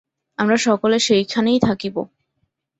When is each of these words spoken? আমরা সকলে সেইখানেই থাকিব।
আমরা 0.39 0.57
সকলে 0.57 0.97
সেইখানেই 0.99 1.59
থাকিব। 1.59 1.95